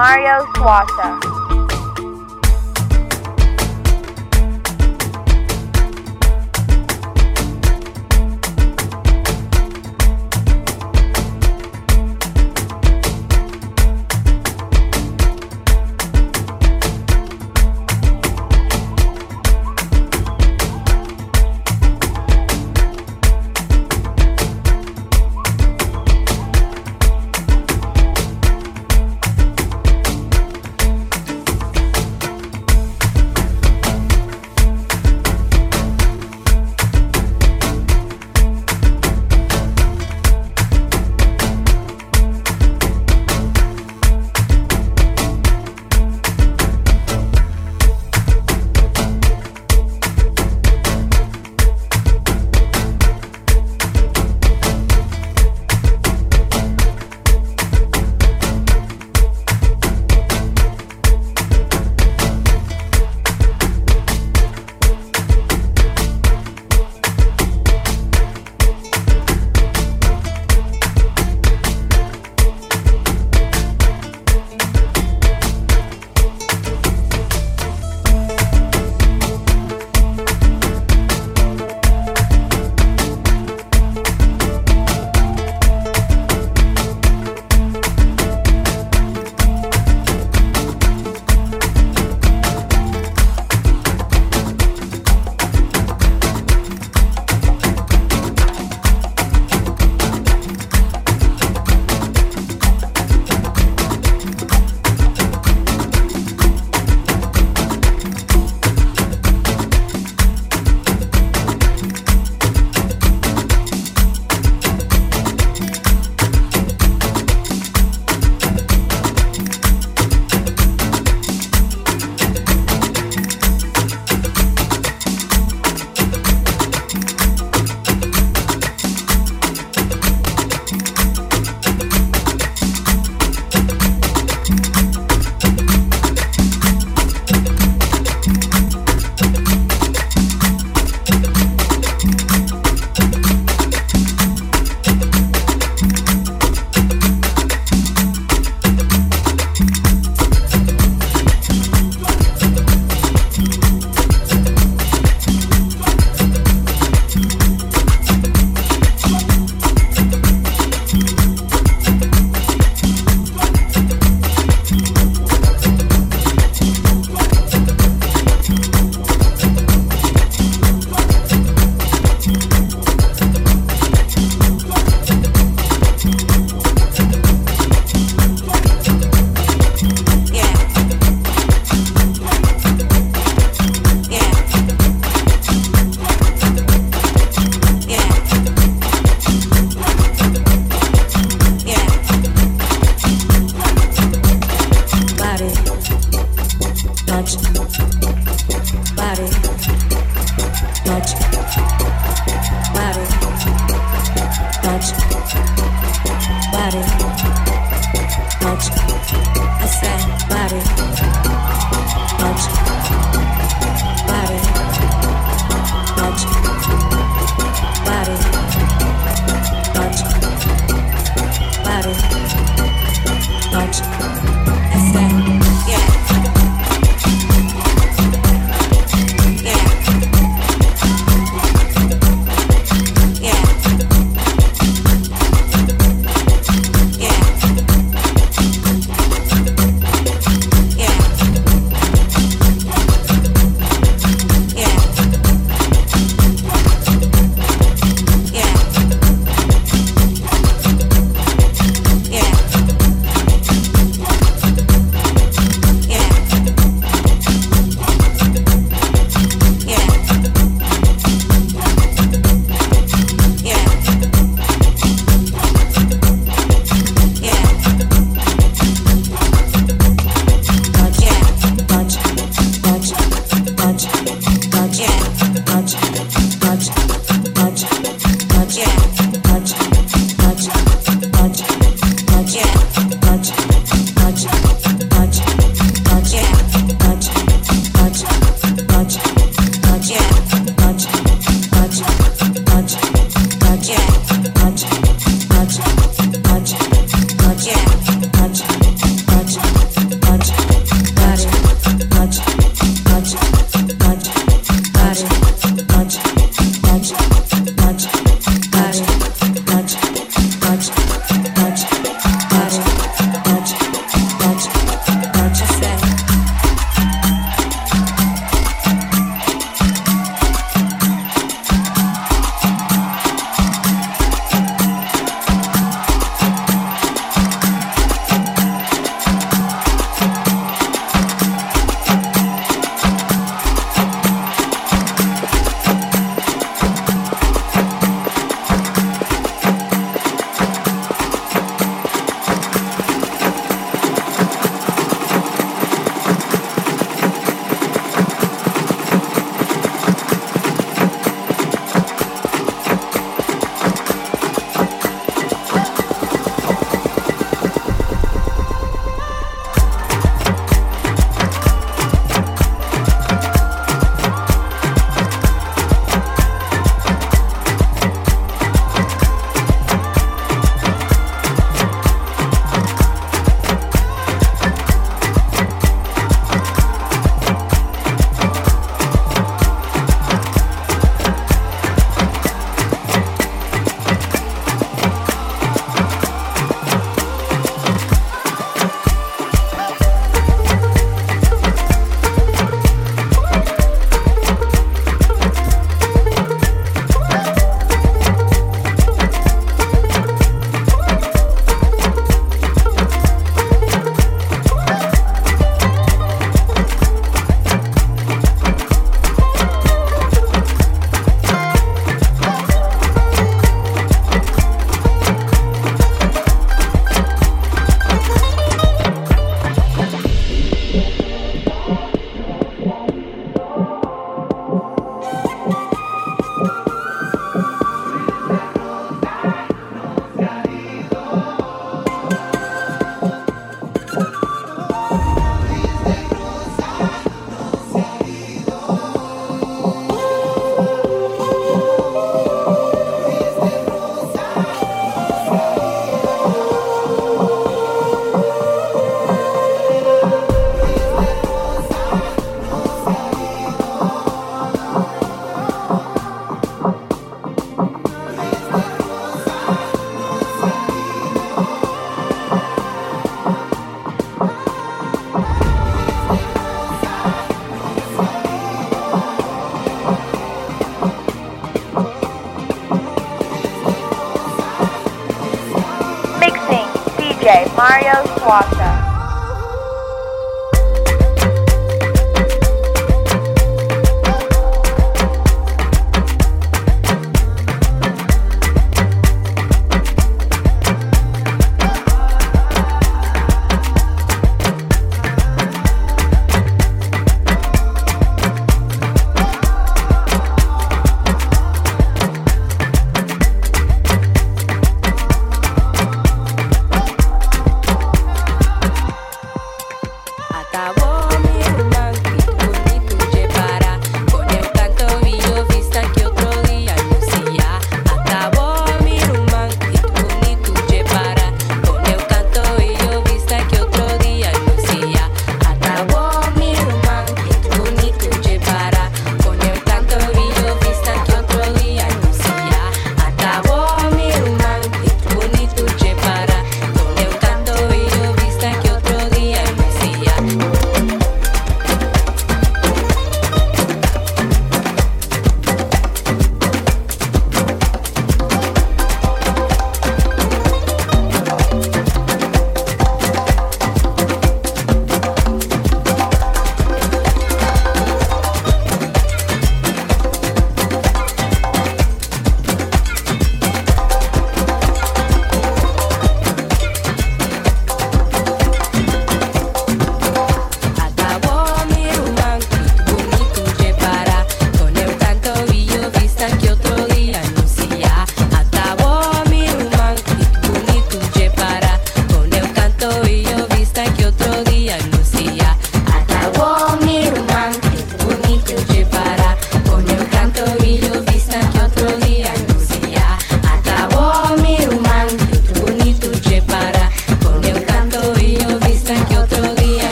[0.00, 1.39] Mario Swassa.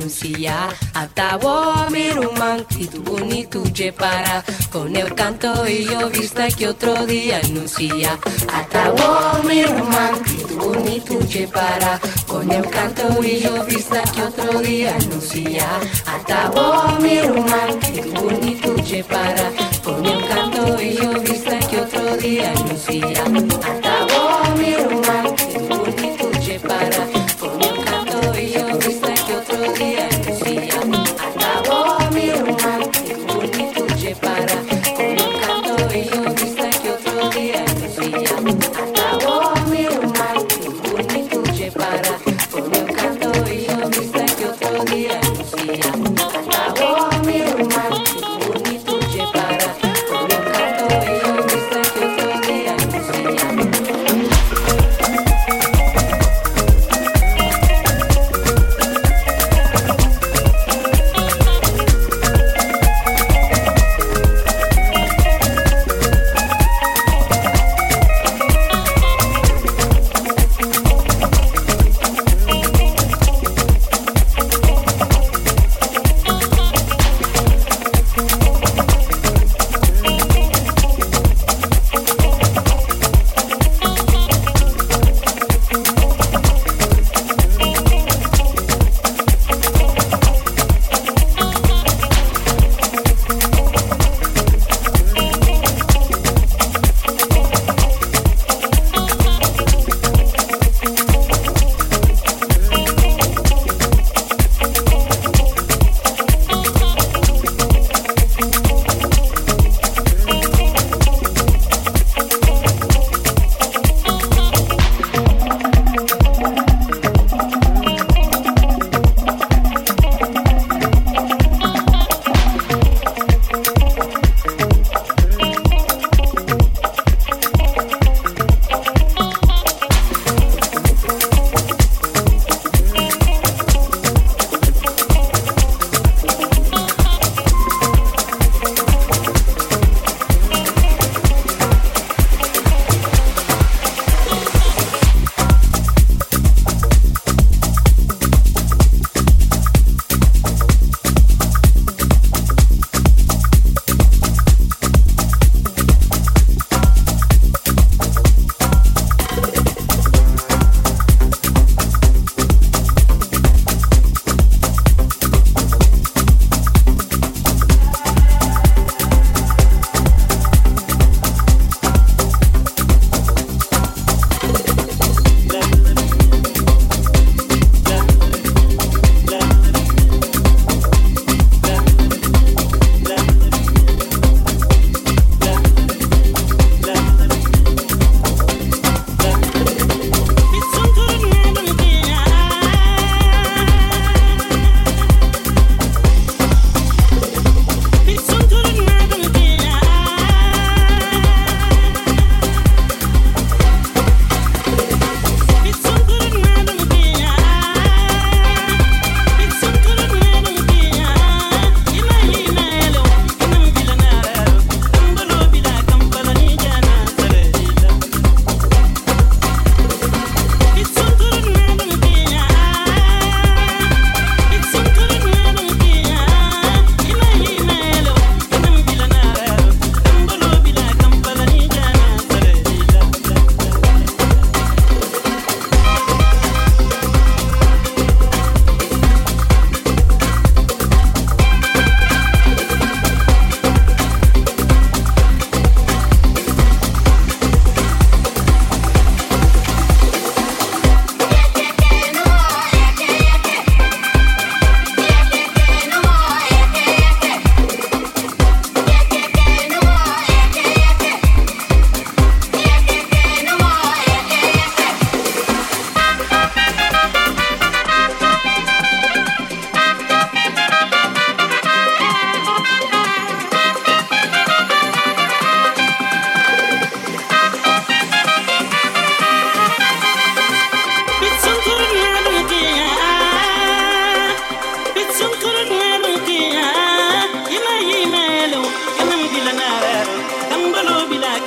[0.00, 2.64] Anuncia Atabo miruman
[3.04, 3.62] bonito
[3.98, 4.42] para
[4.72, 8.18] Con el canto y yo vista que otro día anuncia.
[8.52, 10.14] Atabo miruman
[10.56, 11.18] bonito
[11.52, 15.66] para Con el canto y yo vista que otro día anuncia.
[16.06, 17.78] Atabo miruman
[18.14, 18.74] bonito
[19.06, 19.50] para
[19.84, 23.22] Con el canto y yo vista que otro día anuncia.
[23.22, 23.99] Atabo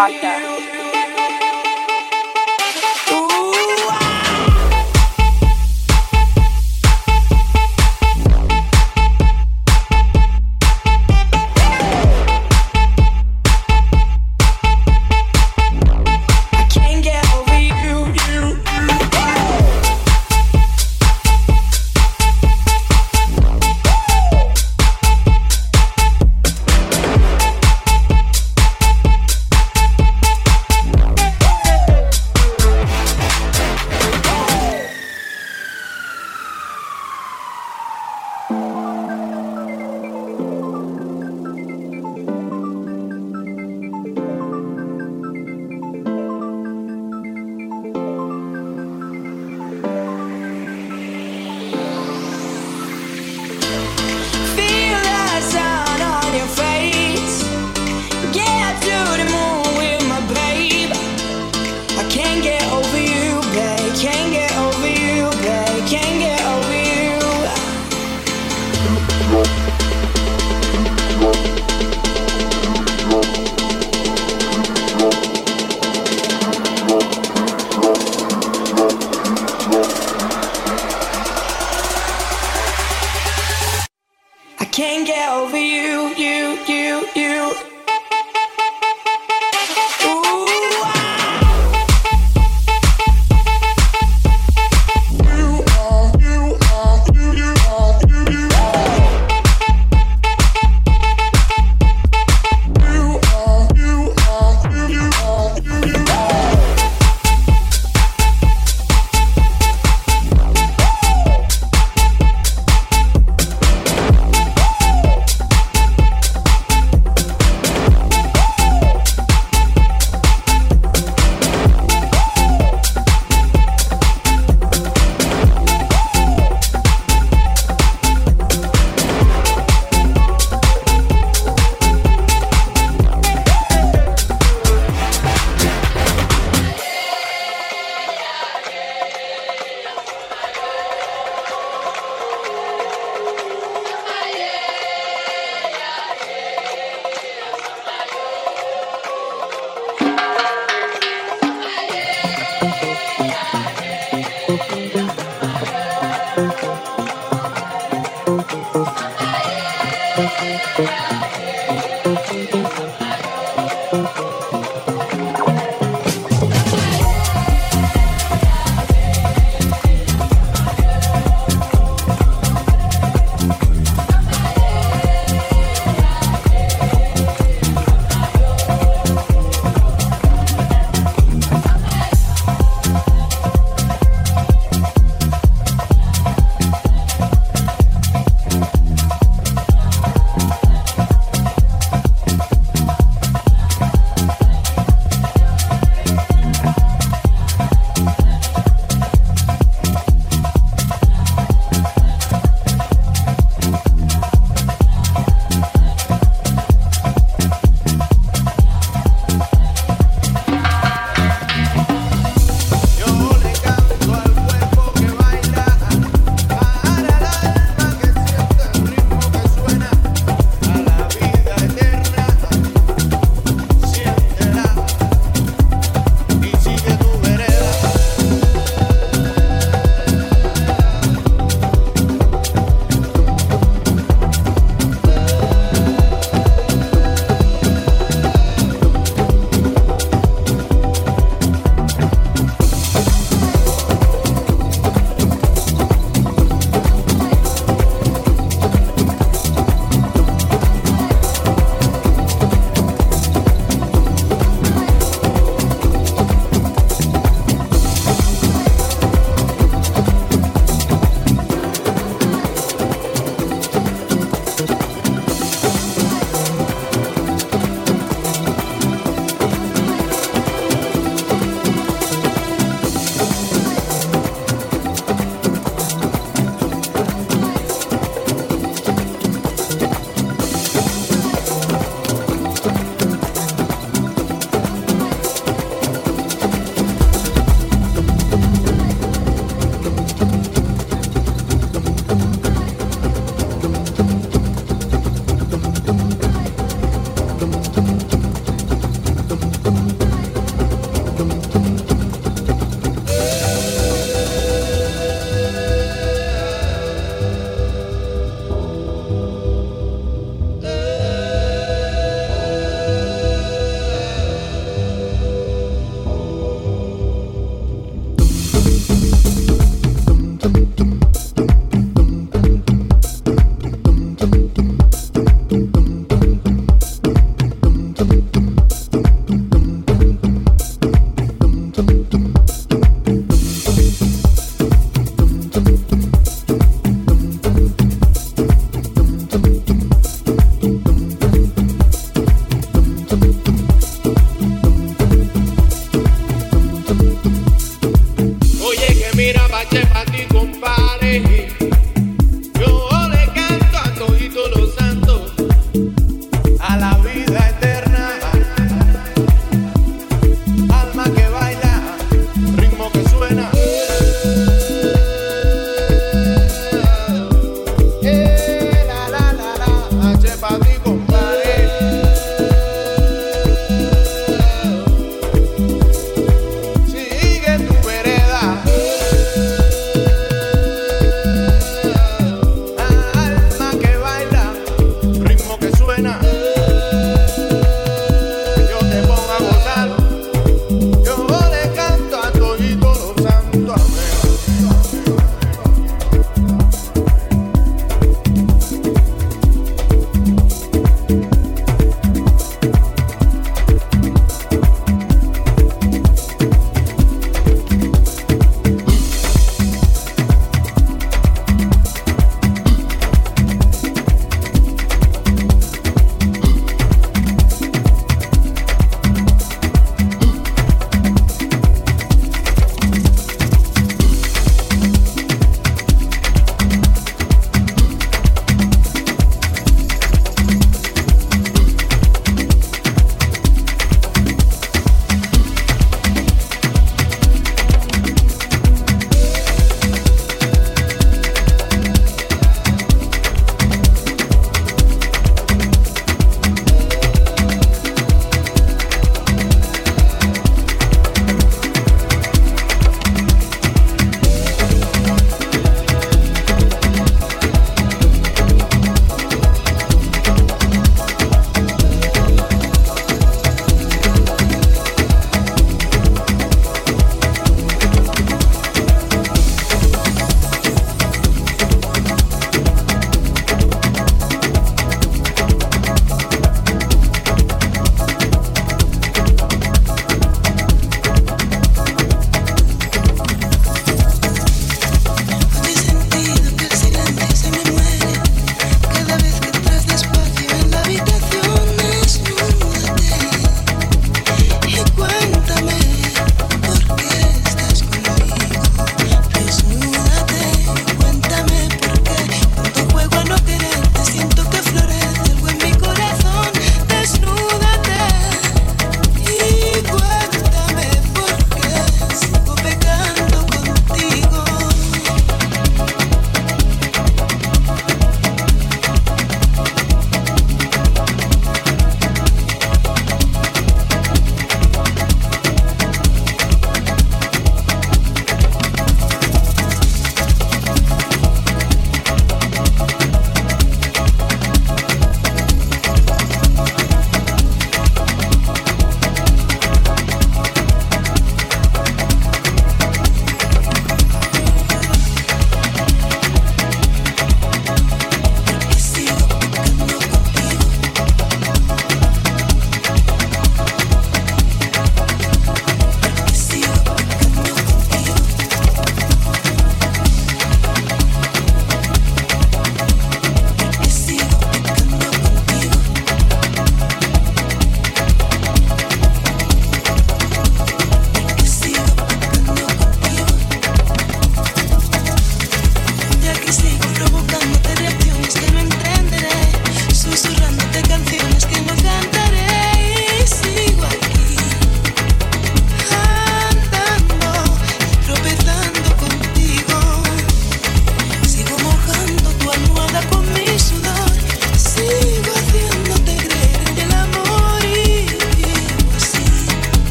[0.00, 0.29] water.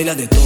[0.00, 0.39] baila de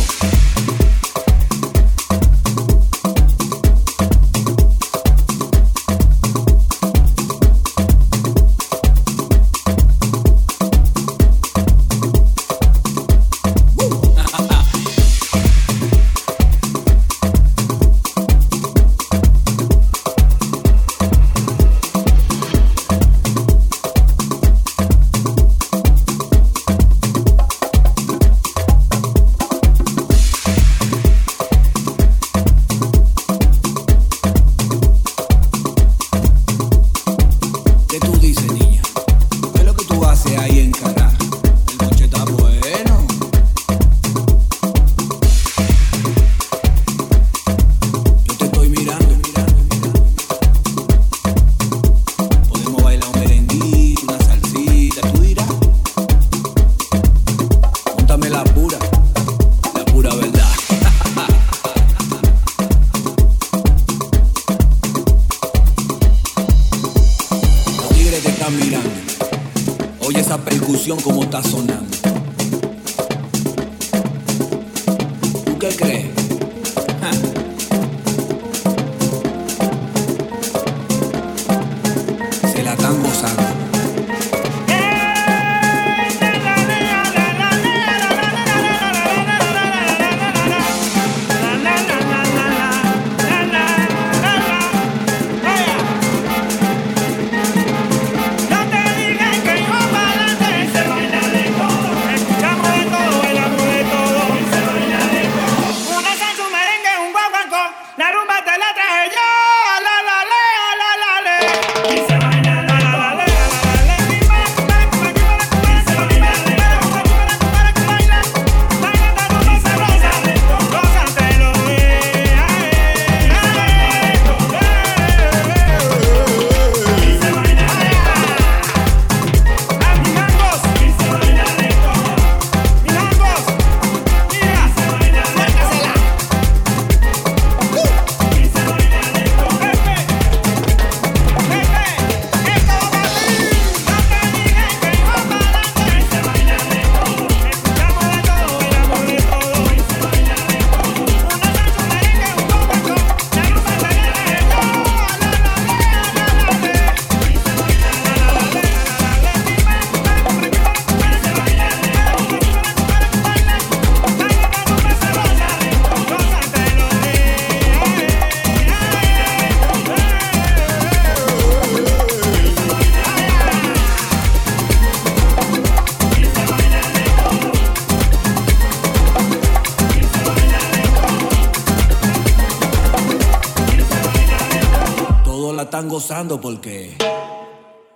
[186.38, 186.96] porque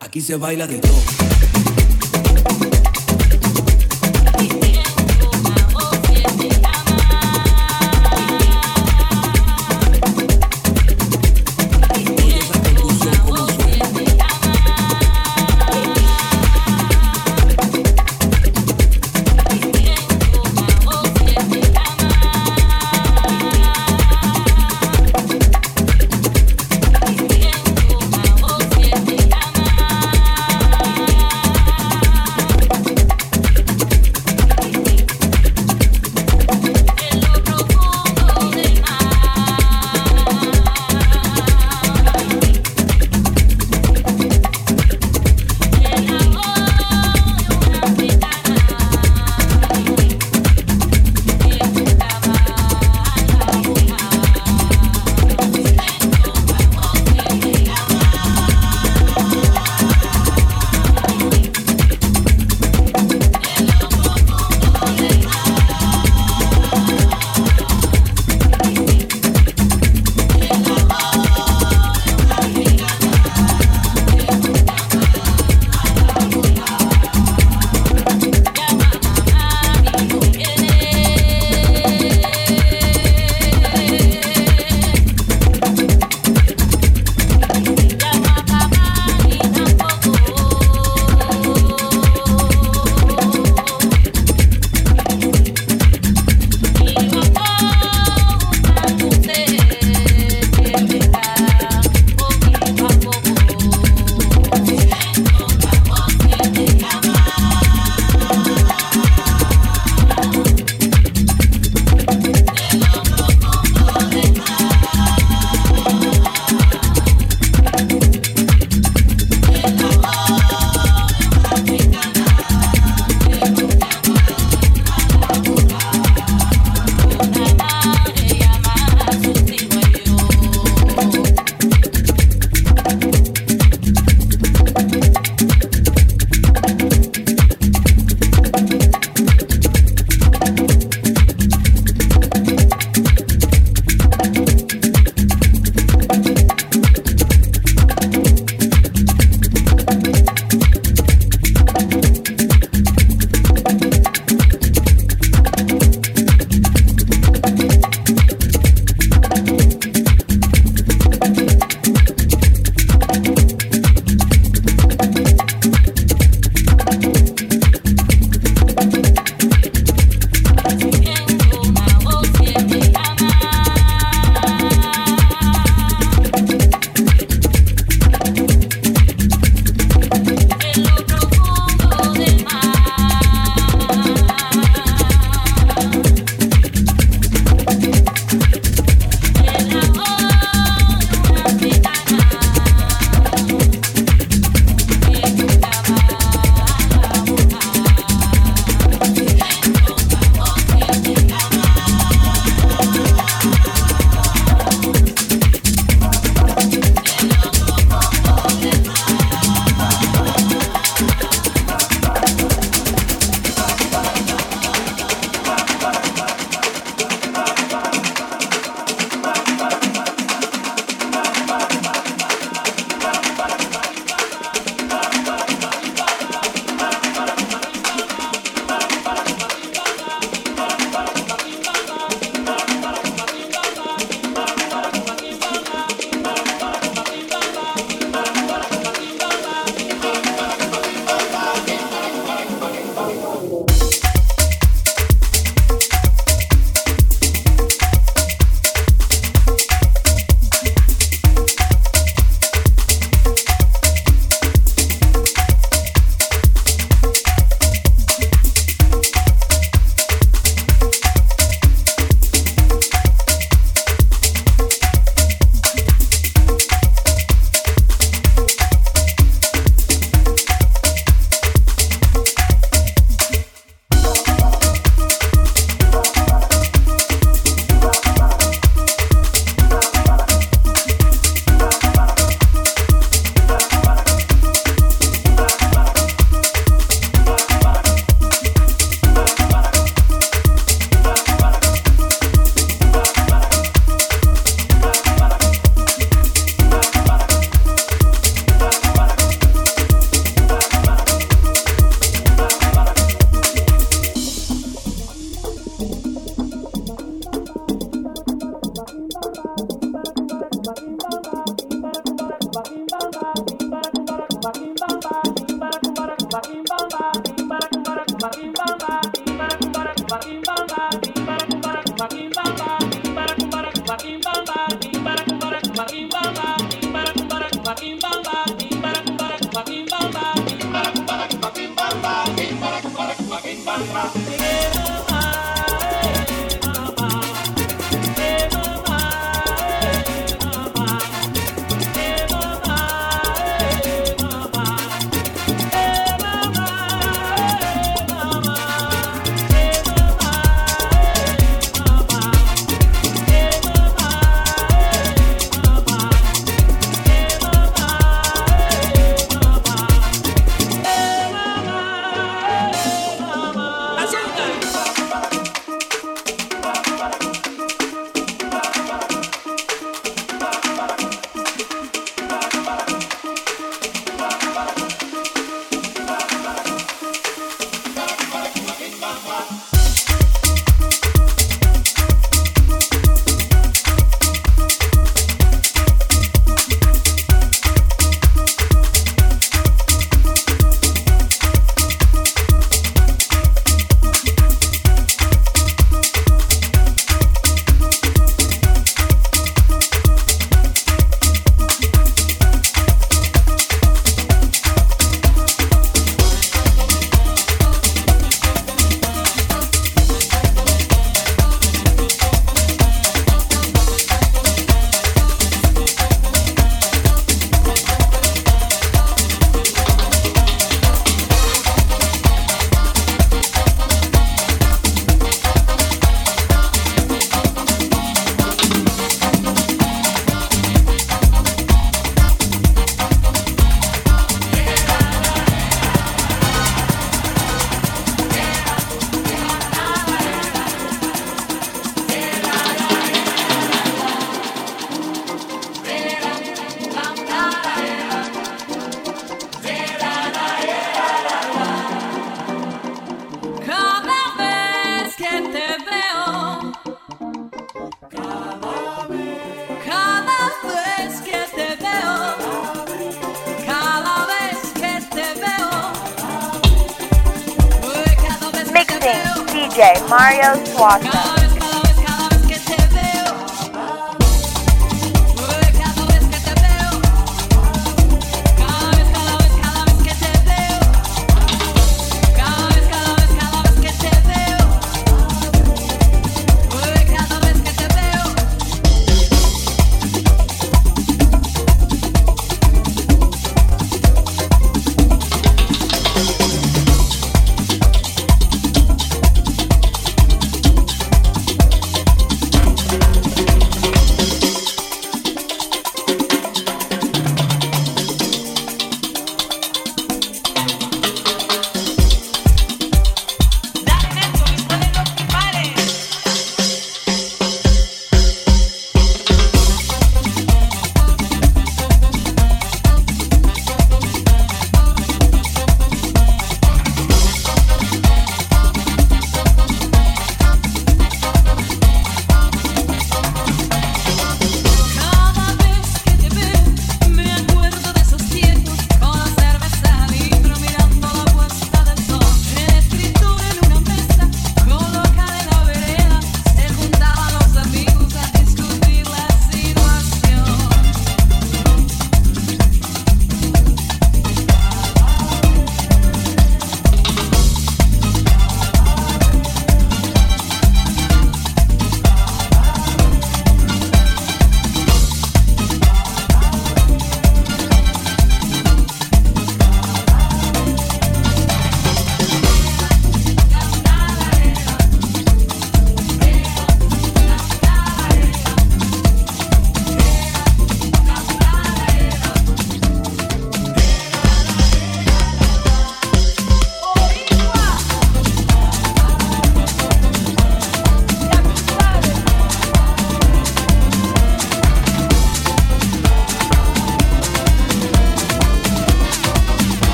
[0.00, 1.39] aquí se baila de todo.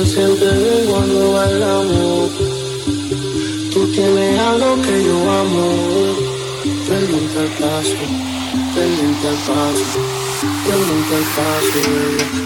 [0.00, 0.48] yo siempre
[0.88, 2.30] cuando bailamos.
[3.72, 5.66] Tú tienes algo que yo amo.
[6.88, 7.96] Pendiente al paso,
[8.74, 10.00] pendiente al paso,
[10.64, 11.80] pendiente al paso,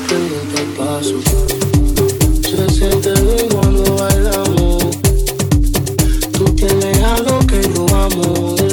[0.09, 1.17] pendiente al paso.
[2.51, 4.83] Yo siempre doy cuando bailamos.
[6.33, 8.64] Tú tienes algo que yo amo.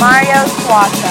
[0.00, 1.09] Mario Swatter.